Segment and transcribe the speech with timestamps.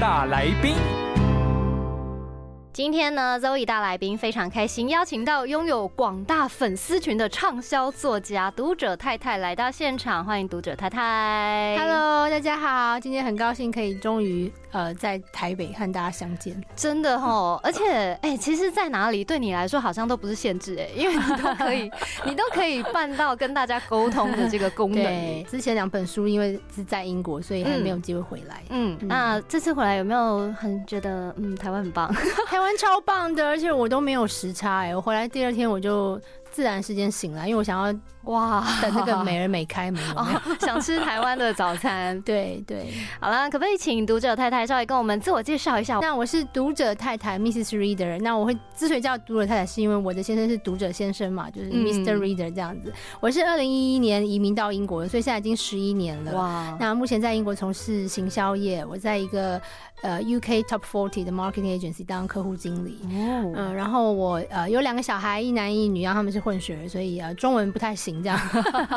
[0.00, 0.76] 大来宾，
[2.72, 11.76] 今天呢，Zoe 大来宾非常开心，邀请到拥有广大粉丝群的畅销作家读者太太来到现场，欢迎读者太太。
[11.76, 14.52] Hello，大家好，今天很高兴可以终于。
[14.72, 21.90] 呃，在台北和大家相见，真的哦，而且哎，其实，在哪里对你来说好像都不是限制哎， 因为你都可以，
[22.24, 25.02] 你都可以办到跟大家沟通的这个功能。
[25.02, 28.62] 对，之前两本书因为是在英国，所以还没有机会回来。
[28.70, 32.12] 嗯，那这次回来有没有很觉得嗯，台湾很棒？
[32.48, 36.20] 台湾超棒的，而且我都没有时差哎，我回来第二天我就。
[36.58, 40.02] 自然时间醒来，因为我想要哇等那个美人美开门，
[40.58, 42.20] 想吃台湾的早餐。
[42.26, 46.00] 对对，好了，可不可以请读者太太稍微跟我们自我介绍一下？
[46.02, 47.76] 那我是读者太太 Mrs.
[47.76, 48.20] Reader。
[48.22, 52.18] 那我会之所以叫读者太太，是因为我的先生是读者先生嘛，就是 Mr.
[52.18, 52.92] Reader 这样子。
[53.20, 56.32] 我是二零一一年移民到英国的，所以现在已经十一年了。
[56.32, 59.62] 哇，那目前在英国从事行销业，我在一个
[60.02, 62.98] 呃 UK Top Forty 的 Marketing Agency 当客户经理。
[63.04, 66.47] 哦，嗯，然后我呃有两个小孩，一男一女，然后他们是。
[66.48, 68.40] 混血，所以啊，中文不太行这样。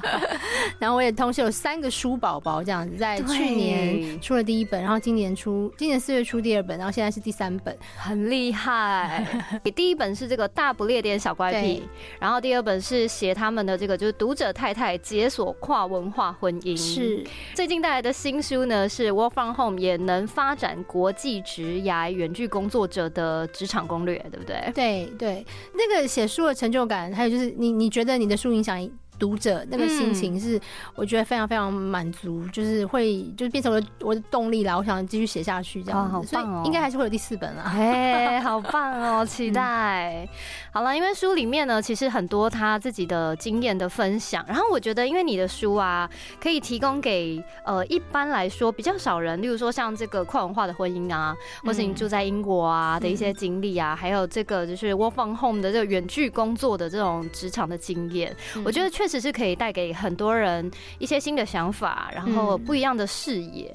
[0.79, 9.27] 然后我也同时有三个书宝宝这样子，在去年出了第一本，然后今年出，今年四月出第二本，然后现在是第三本，很厉害。
[9.75, 11.83] 第一本是这个大不列颠小怪癖，
[12.21, 16.77] 然后第二本是写他们的这个就是读者太太解锁跨文化婚姻。
[16.77, 17.21] 是
[17.53, 24.71] 最近带来的新书呢，是 Work from Home 也能发展国际职涯远距工作者的职场攻略，对不对？
[24.73, 27.40] 对对，那个写书的成就感，还有就是。
[27.49, 28.89] 你你觉得你的书影响？
[29.21, 30.59] 读者那个心情是，
[30.95, 34.75] 我觉得非常非常满足，就是会就是变成我的我的动力啦。
[34.75, 37.65] 我想继续写下去这样子，所以应该还是会有第四本啦。
[37.67, 40.27] 哎，好棒哦，期待。
[40.73, 44.43] 好了，因为书里面呢，其实很多他自己的经验的分享。
[44.47, 46.09] 然后我觉得，因为你的书啊，
[46.41, 59.10] 可以提供给呃一般来说比较少人，例如说像这个跨文化的婚姻啊，或是你住在英国啊的一些经历啊，还有这个就是 work from home 的这个远距工作的这种职场的经验，我觉得确。
[59.11, 63.69] 只是可以带给很多人一些新的想法，然后不一样的视野。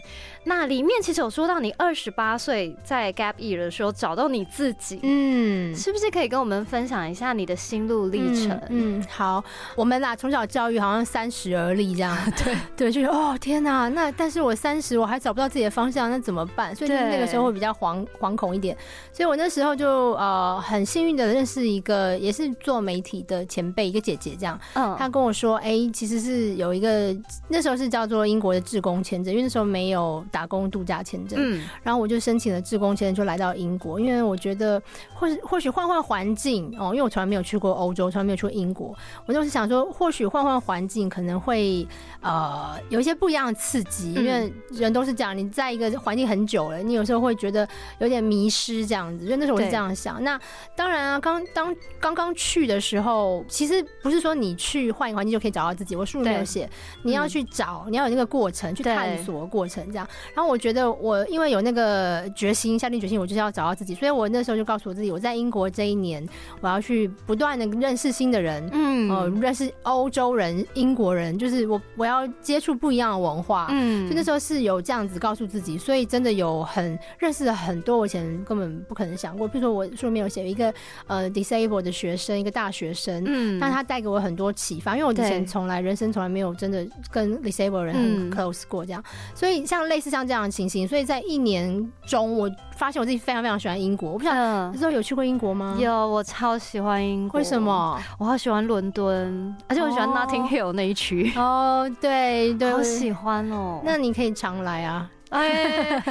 [0.48, 8.56] 那里面其实有说到你二十八岁在 Gap Year 的时候找到你自己，嗯，是不是可以跟我们分享一下你的心路历程？
[8.69, 9.42] 嗯，好，
[9.75, 12.56] 我们啦从小教育好像三十而立这样， 对。
[12.76, 16.72] 对，就是哦天哪，那但是我三十我还找不到自己的方向，那怎么办？
[16.76, 18.76] 所以那个时候会比较惶惶恐一点，
[19.12, 27.16] 所以我那时候就呃很幸运的认识一个也是做媒体的前辈，一个姐姐这样，嗯，她跟我说，哎，其实是有一个
[27.48, 30.25] 那时候是叫做英国的志工签证，因为那时候没有。
[30.32, 33.98] 打工度假签证，嗯，然后我就申请了志工签证，就来到英国。
[33.98, 34.82] 因为我觉得，
[35.14, 38.94] 或许或许换换环境哦，因为我从来没有去过欧洲，从来没有去过英国，
[39.25, 41.87] 我就是想说，或许换换环境可能会
[42.20, 44.12] 呃有一些不一样的刺激。
[44.14, 47.66] 因为人都是这样，你在一个环境很久了，你有时候会觉得
[47.98, 49.25] 有点迷失这样子。
[49.26, 50.22] 所以那时候我是这样想。
[50.22, 50.38] 那
[50.75, 55.97] 当然啊，刚当刚刚去的时候，其实不是说你去换一个环境就可以找到自己。
[55.97, 56.69] 我书里面有写，
[57.03, 60.06] 你要去找，你要有那个过程，去探索过程这样。
[60.34, 66.27] 然后我觉得我因为有那个决心，下定决心，我就是要找到自己，所以我那时候就告诉我自己，我在英国这一年，
[66.61, 80.73] 我要去不断的认识新的人，嗯，哦，认识欧洲人、英国人，就是我我要接触不一样的文化，嗯，所以那时候是有这样子告诉自己，所以真的有很认识了很多我以前根本不可能想过，比如说我书里面有写一个
[81.06, 90.06] 呃 disabled 的学生，一个大学生，嗯，但他带给我很多启发，因为我之前从来人生从来没有真的跟 disabled 人很 close 过这样，所以像类似。
[90.16, 94.12] 像这样的情形，所以在一年中，我发现我自己非常非常喜欢英国。
[94.12, 95.76] 我不晓得那时候有去过英国吗？
[95.78, 97.38] 有，我超喜欢英国。
[97.38, 98.00] 为什么？
[98.19, 101.32] 我好喜欢伦敦，而且我喜欢 Notting Hill 那一区。
[101.37, 103.82] 哦，对对，好喜欢哦。
[103.84, 105.10] 那你可以常来啊。
[105.31, 106.02] 哎，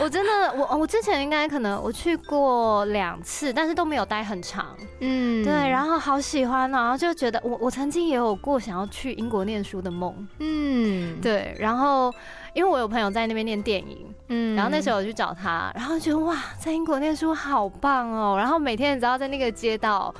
[0.00, 4.76] 我真的，我我之前应该可能我去过两次，但是都没有待很长。
[5.00, 10.26] 嗯，对，然后好喜欢然后就觉得我我曾经也有过想要去英国念书的梦。
[10.38, 12.12] 嗯，对，然后
[12.54, 20.14] 因为我有朋友在那边念电影，嗯，然后那时候我去找他，然后觉得哇，在英国念书好棒哦，然后每天你知道在那个街道。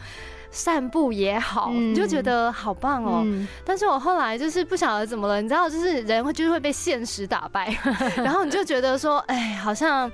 [0.51, 3.23] 散步也好，嗯就觉得好棒哦。
[3.25, 7.75] 嗯但是我后来就是不晓得怎么了，你知道，就是人会就是会被现实打败，
[8.17, 10.11] 然后你就觉得说，哎，好像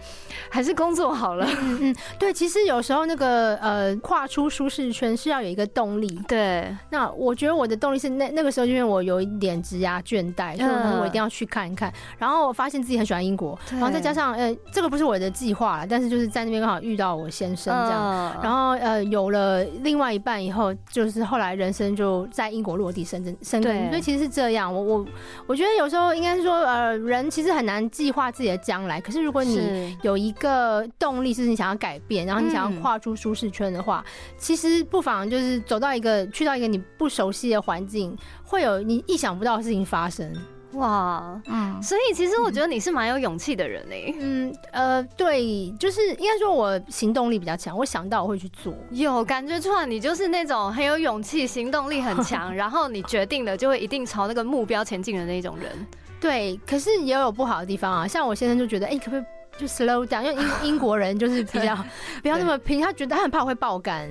[0.48, 1.46] 还是工作好了。
[1.60, 6.08] 嗯嗯，对，其实有时候那个呃，跨出舒适圈是要有一个动力。
[6.28, 11.92] 对，那我觉得我的动力是那那个时候，因为我有一点职涯倦怠，所以我嗯我一定要去看一看。
[12.18, 18.02] 然后我发现自己很喜欢英国，然后再加上呃，这个不是我的计划了，但是就是在那边刚好遇到我先生这样。
[18.02, 24.72] 嗯然后呃，有了另外一半以后，就是后来人生就在英国落地生根生根，所以其实是这样。
[24.72, 25.06] 我我
[25.48, 34.04] 我觉得有时候应该是说，呃，人其实很难计划自己的将来，可是如果你有一个动力是你想要改变，然后你想嗯要跨出舒适圈的话，
[34.38, 40.32] 其实不妨就是走到一个去到一个你不熟悉的环境，会有你意想不到的事情发生。
[40.72, 41.82] 哇，嗯。
[41.82, 44.14] 所以其实我觉得你是蛮有勇气的人哎。
[44.18, 48.72] 嗯呃，对，就是应该说我行动力比较强，我想到我会去做。
[48.90, 55.70] 有感觉出来，你就是那种很有勇气、行动力很强， 然后你决定了就会一定朝那个目标前进的那种人。
[56.20, 59.24] 对，可是也有不好的地方啊，像我先生就觉得，哎、可不可以
[59.58, 60.22] 就 slow down？
[60.22, 61.76] 因为英 英国人就是比较
[62.22, 64.10] 不要那么拼，他觉得他很怕我会爆肝。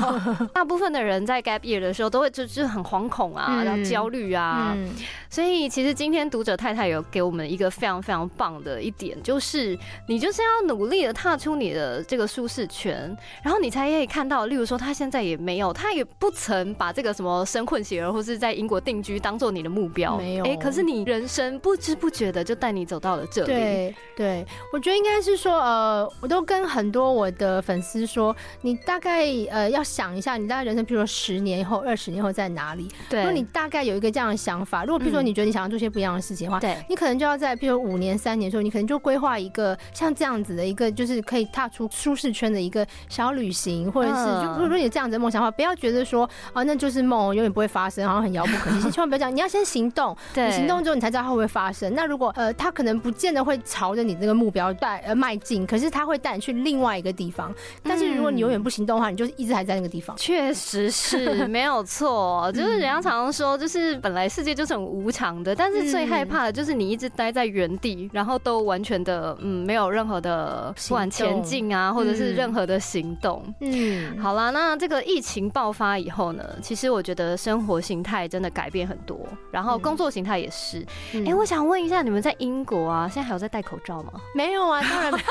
[0.52, 3.64] 大部分的人在 gap year 的时候都会就就是很惶恐啊，嗯。
[3.64, 4.90] 然后焦虑啊，嗯，
[5.28, 9.78] 所以其实今天读者太太有给我们一个非常非常棒的一点，就是
[10.08, 20.44] 你就是要努力的踏出你的这个舒适圈，然后你才可以看到，例如说他现在也没有，他也不曾把这个什么生混血儿或是在英国定居当做你的目标，没有。
[20.44, 32.88] 哎、可是你人生不知不觉的就带你走到了这里，对对，我觉得应该是说，呃，我都跟很多我的粉丝说，你大概呃要想一下，你大概人生，比如说十年以后、二十年后在哪里？
[33.08, 48.90] 对，如果你大概有一个这样的想法，如果比如说嗯你觉得你想要做些不一样的事情的话，对你可能就要在，比如五年、三年的时候，你可能就规划一个像这样子的一个，就是可以踏出舒适圈的一个小旅行，或者是嗯就如果你有这样子的梦想的话，不要觉得说啊那就是梦，永远不会发生，好像很遥不可及。
[48.90, 51.94] 千万不要这样，你要先行动，对你行动之后你才知道它会不会发生。
[51.94, 57.54] 那如果呃它可能不见得会朝着你这个目标带呃迈进，可是他会带你去另外一个地方。
[57.82, 60.16] 但是如果你永远不行动的话，你就一直还在那个地方。
[60.16, 73.42] 确实是 没有错，就是人家常常说，就是本来世界就是很无常的，但是最害怕的就是你一直待在原地，然后都完全的嗯没有任何的不管前进啊，或者是任何的行动。
[73.60, 79.18] 嗯，好啦，那这个疫情爆发以后呢，其实我觉得生活形态真的改变很多，
[79.50, 80.84] 然后工作形态也是。
[81.14, 84.12] 嗯哎、我想问一下，你们在英国啊，现在还有在戴口罩吗？
[84.34, 85.24] 没有啊，当然没有。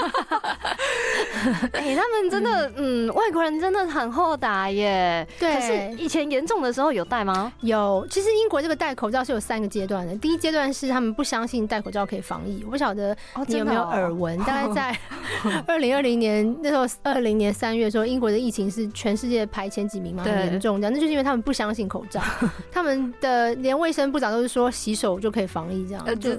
[1.74, 5.26] 哎、他们真的，嗯，外国人真的很厚打耶。
[5.40, 7.52] 对可是以前严重的时候有戴吗？
[7.62, 10.16] 有，其实英国这个戴口罩是有三个阶段的。
[10.18, 14.38] 第一阶段是他们不相信戴口罩可以防疫，我不晓得哦你有没有耳闻。
[14.44, 14.98] 大概在
[15.68, 20.94] 二零二零年那时候，二零年三月的时候，英国的疫情是全世界排前几名嘛，很严重这样。
[20.94, 22.22] 那就是因为他们不相信口罩，
[22.72, 26.04] 他们的连卫生部长都是说洗手就可以防疫这样。
[26.06, 26.32] 呃就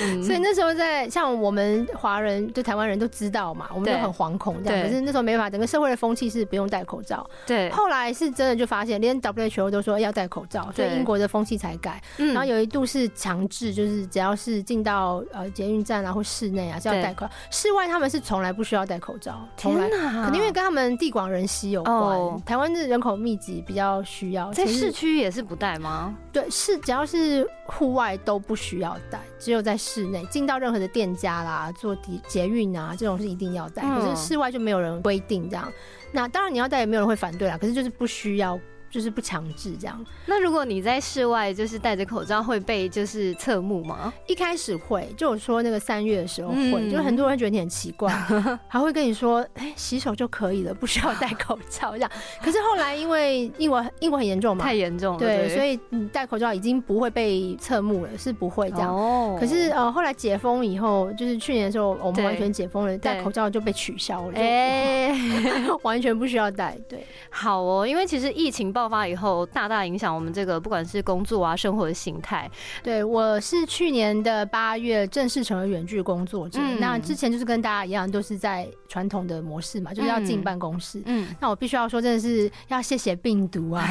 [0.00, 4.86] 嗯所以那时候在像我们华人就台湾人都知道嘛，我们对都很惶恐这样。
[4.86, 7.28] 可是那时候没办法，整个社会的风气是不用戴口罩。
[7.46, 12.00] 对，后来是真的就发现，连 WHO 都说要戴口罩，所以英国的风气才改。
[12.18, 19.88] 嗯然后有一度是强制，就是只要是进到呃捷运站啊或室内啊是要戴口罩，室外他们是从来不需要戴口罩，从来。
[19.88, 24.52] 天哪可能因为跟他们地广人稀有关，哦台湾的人口密集比较需要。
[24.52, 26.14] 在市区也是不戴吗？
[26.32, 35.72] 对是只要是户外都不需要戴，只有在室内进到任何的店家啦、坐地捷运啊这种是一定要戴，嗯可是室外就没有人规定这样。
[36.12, 38.60] 那当然你要戴也没有人会反对啦，可是就是不需要。
[38.90, 44.12] 就是不强制这样，那如果你在室外就是戴着口罩，会被就是侧目吗？
[44.26, 48.10] 一开始会，就我说那个三月的时候会，嗯就很多人会觉得你很奇怪，
[48.68, 52.10] 还会跟你说，哎、洗手就可以了，不需要戴口罩这样。
[52.42, 58.94] 可是后来因为英国英国很严重嘛太，严重了，对，所以以你戴口罩已经不会被侧目了，是不会这样。
[58.94, 65.14] 哦可是呃，后来解封以后，就是去年的时候，我们完全解封了，戴口罩就被取消了，就哎、
[65.82, 66.76] 完全不需要戴。
[66.88, 72.48] 对，好哦，因为其实疫情爆发以后，大大影响我们这个不管是工作啊、生活的形态。
[72.80, 81.02] 对我是去年的八月正式成为远距工作者，嗯那之前就是跟大家一样，都是在传统的模式嘛，就是要进嗯办公室。
[81.06, 83.84] 嗯，那我必须要说，真的是要谢谢病毒啊！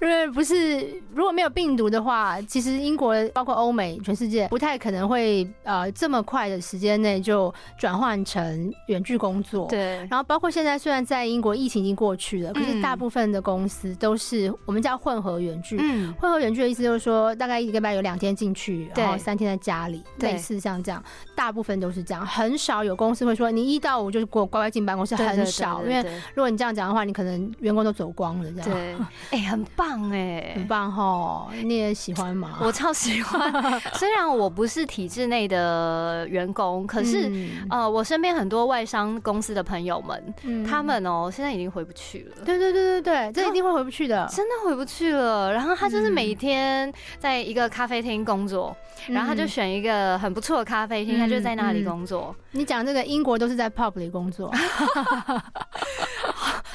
[0.00, 0.80] 因为不是
[1.12, 9.66] 如果没有病毒的话，其实英国包括欧美全世界不太可能会呃这么快的时间内就转换成远距工作。。
[9.68, 15.78] 对，然后包括现在虽然在英国疫情已经过去了，可是嗯大部分的公司都是我们叫混合远距。
[15.80, 21.02] 嗯，混合远距的意思就是说，大概一个礼拜有两天进去，然后三天在家里，对类似像这样，
[21.34, 25.82] 大部分都是这样，很少有公司会说你一到五就是给我乖乖进办公室，很少。
[25.84, 26.02] 因为
[26.34, 28.70] 如果你这样讲的话，你可能员工都走光了，这样。
[28.70, 28.96] 对，
[29.38, 32.58] 哎，很棒哎，很棒哈，你也喜欢吗？
[32.62, 33.50] 我超喜欢。
[33.94, 42.44] 虽然我不是体制内的员工，可是、嗯呃，我身边很多外商公司的朋友们，嗯他们哦、现在已经回不去了。
[42.44, 44.26] 对对对对对，这一定会回不去的。
[44.30, 46.18] 真的回不去了，然后他就是嗯。
[46.18, 48.76] 每天在一个咖啡厅工作，
[49.08, 54.52] 然后他就嗯选一个很不错的咖啡厅，他就在那里嗯工作，你讲这个英国都是在 pub 里工作，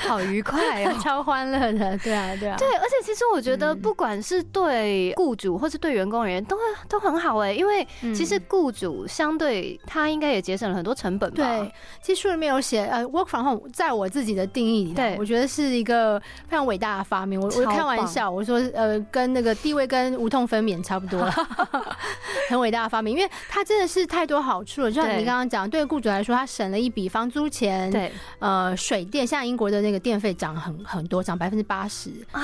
[0.08, 0.94] 好愉快哦。
[1.04, 2.56] 超欢乐的，对啊对啊。
[2.58, 11.36] 对，而且其实我觉得，嗯不管是对雇主或是对员工而言，都会都很好哎，因为嗯其实雇主相对他应该也节省了很多成本吧。
[11.36, 17.40] 对，其实书里面有写，呃，work from home，在我自己的定义里，对我觉得是一个非常伟大的发明。
[17.40, 21.32] 我我开玩笑，我说，呃，跟那个地位跟无痛分娩差不多了，
[22.50, 24.92] 很伟大的发明，因为它真的是太多好处了。
[24.92, 32.42] 就像你刚刚讲，对雇主来说，他省了一笔房租钱，，对呃，水电，像英国的那个电费涨很很多，涨百分之八十，啊，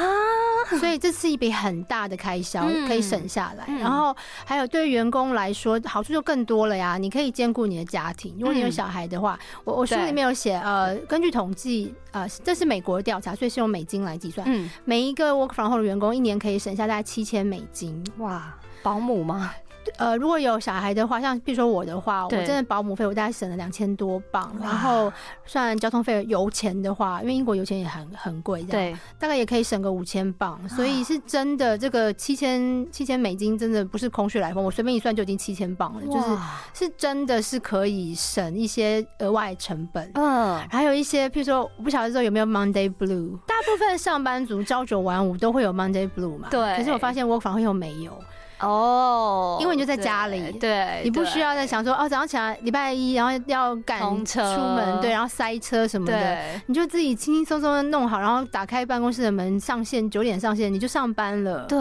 [0.80, 3.66] 所以这是一笔很大的开销，嗯可以省下来。
[3.68, 4.16] 嗯然后
[4.46, 6.98] 还有对员工来说，好处就更多了呀。
[6.98, 14.46] 你可以兼顾你的家庭，如果你有嗯小孩的话，我我书里面有写，呃，根据统计，呃，这是美国的调查，所以是用美金来计算。
[14.50, 18.04] 嗯，每一个 work from home 的员工一年可以省下大概七千美金。
[18.20, 19.52] 哇，保姆吗？
[19.98, 25.12] 呃，如果有小孩的话，像比如说我的话，我真的保姆费我大概省了两千多磅，然后
[25.46, 40.10] 算交通费、油钱的话，因为英国油钱也很很贵，这样对，大概也可以省个五千磅，所以是真的，这个七千七千美金真的不是空穴来风，我随便一算就已经七千磅了，就是是真的是可以省一些额外成本。
[40.16, 46.48] 嗯，还有一些，譬如说，我不晓得这有没有 Monday Blue，大部分上班族朝九晚五都会有 Monday Blue 嘛？
[46.52, 46.78] 对。
[46.78, 48.18] 可是我发现 Work from home 又没有，
[48.60, 56.14] 哦，因为你就在家里对，对你不需要再想说，哦，早上起来礼拜一，然后要赶车出门，对，然后塞车什么的。
[56.14, 61.66] 对，你就自己轻轻松松的弄好，然后打开办公室的门，上线九点上线，你就上班了。
[61.66, 61.80] 对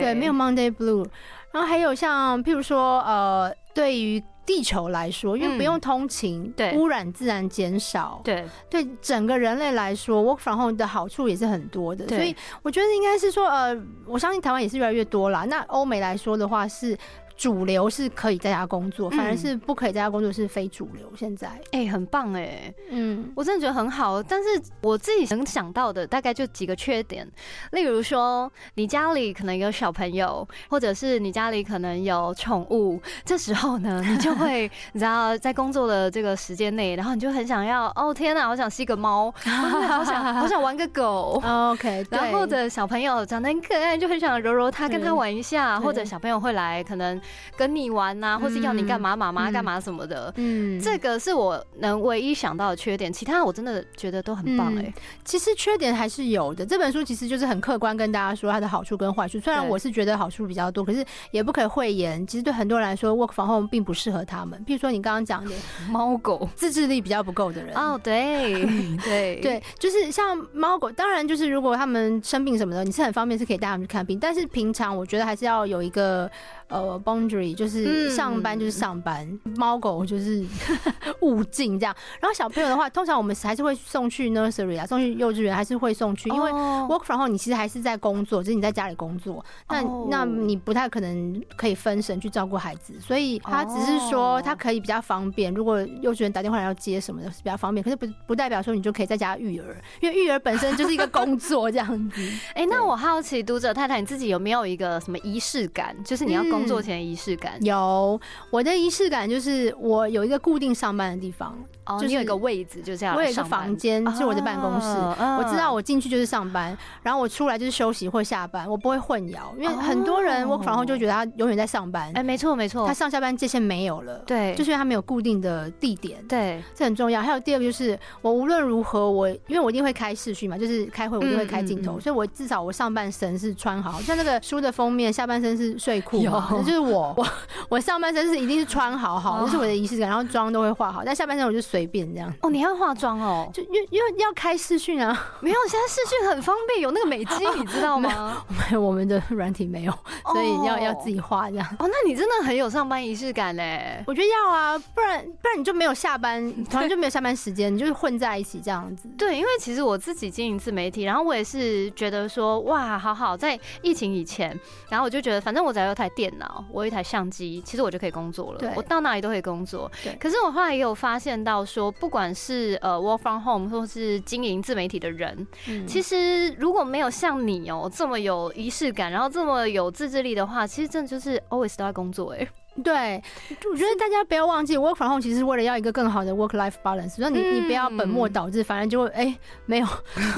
[0.00, 1.06] 对，没有 Monday Blue。
[1.52, 12.06] 然后还有像譬如说，呃，对于地球来说，因为嗯不用通勤，对污染自然减少，对对整个人类来说，work from home 的好处也是很多的。
[12.08, 15.44] 所以我觉得应该是说，呃，我相信台湾也是越来越多啦。
[15.44, 16.96] 那欧美来说的话是。
[17.36, 21.12] 主流是可以在家工作，反而嗯是不可以在家工作是非主流。
[21.16, 24.22] 现在，哎、很棒哎，嗯，我真的觉得很好。
[24.22, 24.48] 但是
[24.80, 27.28] 我自己能想到的大概就几个缺点，
[27.72, 41.42] 例如说你家里可能有小朋友，或者是你家里可能有宠物，这时候呢，你就会 你知道在工作的这个时间内，然后你就很想要，哦天哪，好想吸个猫，好想好想玩个狗。
[41.44, 47.20] OK，然后或者小朋友长得很可爱，就很想揉揉他，跟他玩一下，或者小朋友会来可能
[47.56, 50.32] 跟你玩呐、或是要你干嘛，妈妈嗯干嘛什么的。
[50.36, 56.64] 嗯，这个是我能唯一想到的缺点，其他我真的觉得都很棒哎、嗯其实缺点还是有的。
[56.64, 59.40] 这本书其实就是很客观跟大家说它的好处跟坏处。
[59.40, 62.24] 虽然我是觉得好处比较多，可是也不可以讳言。
[62.26, 64.58] 其实对很多人来说，work from home 并不适合他们。
[64.66, 65.50] 譬如说你刚刚讲的
[65.90, 67.74] 猫狗自制力比较不够的人。
[67.74, 68.64] 哦，对
[69.02, 76.30] 对对，就是像猫狗，当然就是如果他们生病什么的，你是很方便是可以带他们去看病，但是平常我觉得还是要有一个
[76.68, 80.44] 呃 boundary，就是嗯上班就是上班，猫狗就是
[81.20, 81.94] 勿近这样。
[82.20, 86.86] 然后小朋友的话，通常我们还是会送去 nursery 啊，送去幼稚园还是会送去，因为哦。
[86.88, 90.08] work from home 你其实还是在工作，就是你在家里工作，那、哦。
[90.10, 94.42] 那你不太可能可以分神去照顾孩子，所以他只是说哦。
[94.44, 102.20] 他可以比较方便，如果幼稚园打电话来要接什么的是比较方便，可是不不代表说你就可以在家育儿，因为育儿本身就是一个工作 这样子。
[102.54, 105.96] 哎、那我好奇读者太太你自己有没有一个什么仪式感？
[106.04, 107.62] 就是你要工作前仪式感。
[107.64, 108.18] 有
[108.50, 113.14] 我的仪式感就是我有一个固定上班的地方，哦，就是你有一个位置，就这样。
[113.14, 120.54] 我有一个房间是我的办公室，哦我知道我进去就是上班，然后我出来就是休息或下班，我不会混淆，因为很多人哦。
[120.54, 122.12] work from home 就觉得他永远在上班。
[122.14, 122.86] 哎、，没错没错。
[122.86, 126.22] 他，上下班界限没有了，对，就是因为他没有固定的地点。
[126.28, 126.62] 对。
[126.74, 127.20] 这很重要。
[127.20, 132.00] 还有第二个就是，我无论如何，我因为我一定会开视讯嘛，就是开会我一定会开镜头，嗯嗯嗯。
[132.00, 136.30] 所以我至少我上半身是穿好，像那个书的封面，下半身是睡裤有
[136.64, 137.26] 就是我，我
[137.68, 142.32] 我上半身是一定是穿好好，这是我的仪式感，然后妆都会化好，但下半身我就随便这样。
[142.42, 148.44] 哦，你要化妆哦，就因为因为要开视讯啊， 没有，现在视讯很方便，有那个美肌，你知道吗？
[148.48, 149.92] 没有，我们的软体没有，
[150.32, 151.66] 所以要要自己画这样。
[151.78, 154.02] 哦，那你真的很有上班仪式感嘞。
[154.06, 159.08] 我觉得要啊，不然不然你就没有下班，突然就没有下班时间，你就是混在一起这样子。
[159.16, 164.58] 对，因为其实我自己经营自媒体，然后我也是觉得说，哇，好好，在疫情以前，
[164.88, 168.72] 然后我就觉得，反正我只要有台电脑，我有一台相机，其实我就可以工作了。
[168.76, 169.90] 我到哪里都可以工作。
[170.02, 182.48] 对可是我后来也有发现到说，不管是呃 work from home 或是经营自媒体的人，嗯其实如果没有像你哦、这么有仪式感，然后这么有自制力的话，其实真的就是 always 都在工作哎、
[182.82, 183.22] 对，
[183.70, 189.86] 我觉得大家不要忘记，work from home 其实是为了要一个更好的 work life balance，所以你你不要本末倒置，反正就会哎、没有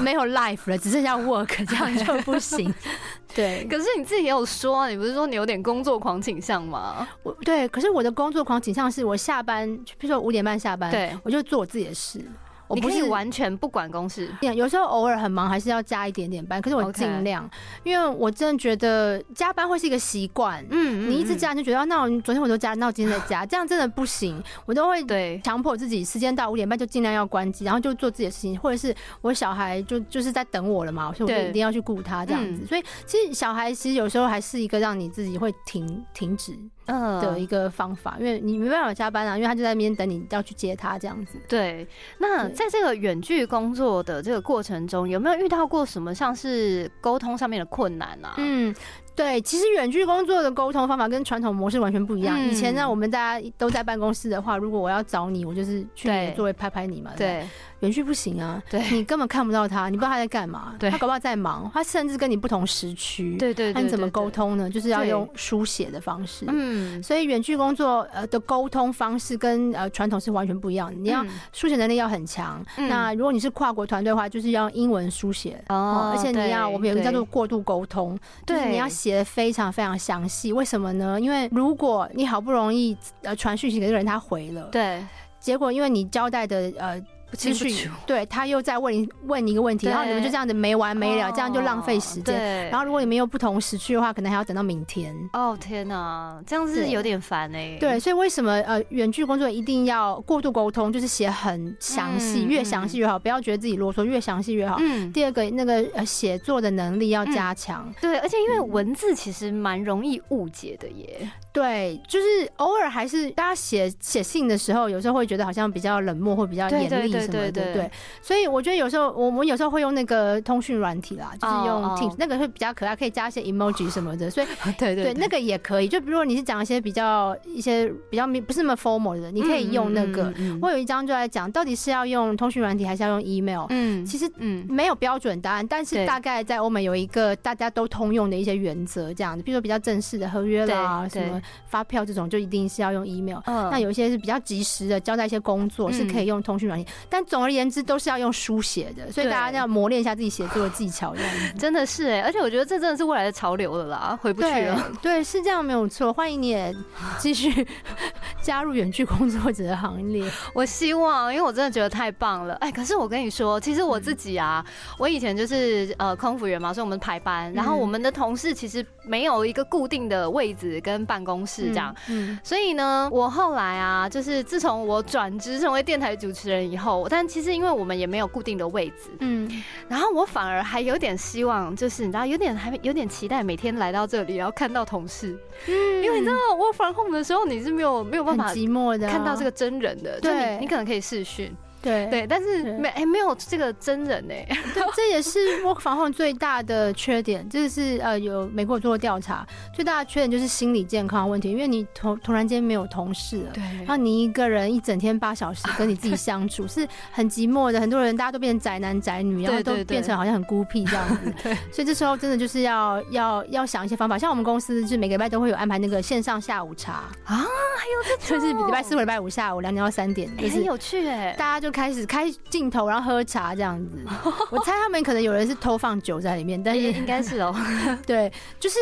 [0.01, 2.73] 没有 life 了，只剩下 work，这样就不行。
[3.33, 7.07] 对，可是你自己也有说啊，你不是说你有点工作狂倾向吗？
[7.23, 9.67] 我对，可是我的工作狂倾向是我下班，
[9.97, 12.19] 比如说五点半下班，对我就做我自己的事。
[12.67, 14.29] 我不是完全不管公事。
[14.41, 17.49] 有时候偶尔很忙，还是要加一点点班，可是我尽量
[17.83, 20.65] 因为我真的觉得加班会是一个习惯。
[20.69, 24.41] 嗯你一直加，你就觉得啊那我昨天我都加，那我今天再加， 这样真的不行。
[24.65, 32.61] 我都会对强迫自己时间到五点半就尽量要关机，然后就做自己的事情，或者是我小孩就就是在等我了嘛，所以我就一定要去顾他这样子。
[32.63, 41.37] 嗯所以其实小孩其实有时候还是一个让你自己会停停止嗯的一个方法，因为你没办法加班啊，因为他就在那边等你要去接他这样子。
[41.47, 41.87] 对，
[42.19, 48.33] 那在这个远距工作的这个过程中，有没有遇到过什么像是沟通上面的困难啊？
[48.37, 48.73] 嗯。
[49.15, 52.37] 对，其实远距工作的沟通方法跟传统模式完全不一样。
[52.39, 57.09] 嗯以前呢，我们大家都在办公室的话，如果我要找你，我就是去你的座位拍拍你嘛。
[57.17, 57.47] 对，对
[57.81, 64.29] 远距不行啊，对你根本看不到他，你不知道他在干嘛，对他搞不好在忙，他甚至跟你不同时区，对对你怎么对沟？
[64.29, 64.69] 通呢？
[64.69, 66.45] 就是要用书写的方式。
[66.47, 70.95] 嗯，所以远距工作呃的沟通方式跟呃传统是完全不一样的。
[70.99, 72.63] 你要嗯书写能力要很强。
[72.77, 80.51] 嗯那如果你是跨国团队的话，就是要用英文书写哦而且你要我们有一个叫做对过度沟通，就是对你要写的非常非常详细。
[80.51, 81.19] 为什么呢？
[81.19, 85.03] 因为如果你好不容易呃传讯息给这个人，他回了，对
[85.39, 87.01] 结果因为你交代的呃
[87.33, 92.69] 资讯清楚，对他又在问你问你一个问题，然后你们就这样子没完没了，这样就浪费时间。
[92.69, 95.15] 然后如果你们又不同时区的话，可能还要等到明天。
[95.33, 97.77] 哦天哪，这样是有点烦哎。
[97.79, 104.77] 对，所以为什么呃远距工作一定要过度沟通，就是写很详细，嗯越详细越好，不要觉得自己啰嗦，越详细越好。
[104.79, 107.93] 嗯，第二个，那个呃写作的能力要加强。
[108.01, 111.29] 对，而且因为嗯文字其实蛮容易误解的耶。
[111.51, 112.25] 对，就是
[112.57, 117.91] 偶尔还是大家写写信的时候，有时候会觉得好像比较冷漠或比较严厉对什么的，对对对。
[118.21, 124.29] 所以我觉得有时候我们有时候会用那个通讯软体啦，就是用那个会比较可爱，可以加一些 emoji 什么的。
[124.29, 125.87] 所以 对对，那个也可以。
[125.87, 130.33] 就比如说你是讲一些比较一些比较不是那么 formal 的，你可以用那个。
[130.61, 143.39] 我有一张就在讲，到底是要用通讯软体还是要用 email？、嗯其实嗯没有标准答案，但是大概在欧美有一个大家都通用的一些原则，这样子，比如说比较正式的合约啦，什么发票这种，就一定是要用 email。
[143.45, 151.53] 嗯那有一些是比较及时的交代一些工作，嗯是可以用通讯软体，但总而言之都是要用书写的，所以大家要磨练一下自己写作的技巧，这样子。
[151.57, 154.91] 真的是哎，而且我觉得这真的是未来的潮流了啦，回不去了。
[155.01, 156.11] 对，是这样没有错。
[156.11, 156.73] 欢迎你也
[157.19, 157.67] 继续
[158.41, 160.29] 加入远距工作者的行列。
[160.53, 162.55] 我希望，因为我真的觉得太棒了。
[162.55, 164.65] 哎，可是我跟你说，其实我自己啊，
[164.97, 171.95] 我以前就是呃空服员嘛，所以我们排班，然后我们的同事其实没有一个固定的位置跟办公室这样。
[172.09, 179.49] 嗯，所以呢，我后来啊，就是自从我转职成为电台主持人以后，但其实因为我们也没有固定的位置，嗯。
[179.89, 203.51] 然后我反而还有点希望，就是你知道，有点还有点期待每天来到这里，然后看到同事，嗯，因为你知道我 from home 的时候，你是没有没有办法寂寞的啊、看到这个真人的，就对你你可能可以视讯，对对，但是没哎、没有这个真人哎、对，这也是 work from home 最大的缺点，这是呃有美国有做过调查，最大的缺点就是心理健康问题，因为你突突然间没有同事了。
[203.53, 211.33] 对然后你一个人一整天八小时跟你自己 相处是很寂寞的，很多人大家都变成宅男宅女，然后都变成好像很孤僻这样子。
[211.43, 224.05] 对，所以这时候真的就是要要要想一些方法，像我们公司就是每个礼拜都会有安排那个线上下午茶啊，还有这就是礼拜四或礼拜五下午两点到三点，就是哎很有趣哎、大家就开始开镜头，然后喝茶这样子。
[224.51, 227.53] 我猜他们可能有人是偷放酒在里面，但是应该是哦、
[228.05, 228.77] 对，就是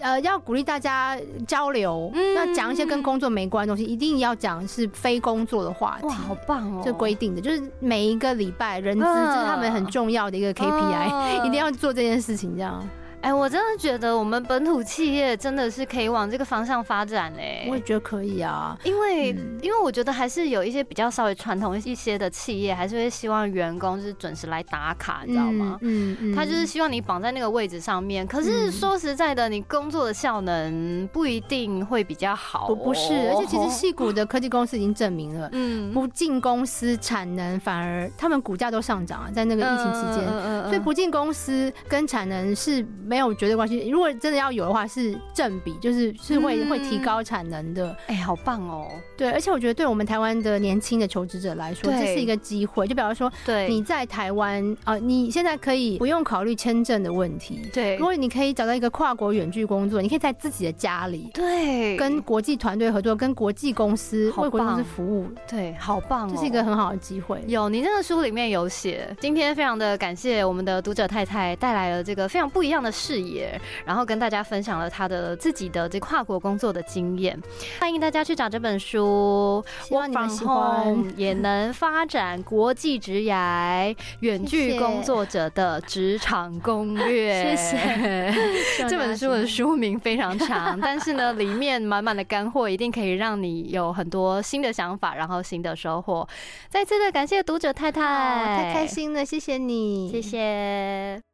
[0.00, 6.14] 要呃要鼓励大家交流，嗯那讲一些跟工作没关的东西，一定要讲是非工作的话题哇，。
[6.14, 12.56] 好棒哦、这规定的就是每一个礼拜人资，嗯这是他们很重要的一个 KPI，、嗯 一定要做这件事情。
[12.56, 12.86] 这样，
[13.22, 17.66] 哎，我真的觉得我们本土企业真的是可以往这个方向发展嘞。
[17.68, 19.28] 我也觉得可以啊，因为
[19.60, 25.78] 因为我觉得还是有一些比较稍微传统一些的企业，还是会希望员工是准时来打卡，你知道吗？
[25.82, 28.26] 嗯嗯，他就是希望你绑在那个位置上面。
[28.26, 32.68] 可是说实在的，你工作的效能不一定会比较好。
[32.68, 42.82] 不不是，而且其实 戏股的科技公司已经证明了，嗯，不进公司产能反而他们股价都上涨啊，在那个疫情期间，所以不进公司跟产能是。
[43.10, 43.88] 没有绝对关系。
[43.88, 47.96] 如果真的要有的话，是正比，就是是会会提高产能的。
[48.06, 48.86] 哎，好棒哦！
[49.16, 52.86] 对，而且我觉得对我们台湾的年轻的求职者来说，这是一个机会。
[52.86, 57.68] 就比方说，对，你在台湾啊，你现在可以不用考虑签证的问题。
[57.72, 65.26] 对，如果你可以找到一个跨国远距工作，你可以在自己的家里，对，跟国际团队合作，跟国际公司为国际公司服务。
[65.48, 67.42] 对，好棒，这是一个很好的机会。
[67.48, 69.12] 有，你那个书里面有写。
[69.20, 72.92] 今天非常的感谢我们的读者太太带来了这个非常不一样的。
[73.00, 77.40] 视野，然后跟大家分享了他的自己的这跨国工作的经验。
[77.80, 87.56] 欢迎大家去找这本书，希望你们喜欢，也能发展国际职涯远距工作者的职场攻略。
[87.56, 88.88] 谢谢。
[88.88, 96.28] 这本书的书名非常长，但是呢，里面满满的干货，一定可以让你有很多新的想法，然后新的收获。
[96.68, 101.29] 再次的感谢读者太太，太开心了，谢谢你，谢谢。